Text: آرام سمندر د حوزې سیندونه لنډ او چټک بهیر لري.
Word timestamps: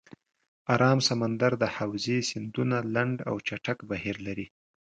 آرام 0.73 0.99
سمندر 1.09 1.51
د 1.61 1.65
حوزې 1.75 2.19
سیندونه 2.29 2.77
لنډ 2.95 3.17
او 3.29 3.35
چټک 3.47 3.77
بهیر 3.89 4.17
لري. 4.27 4.47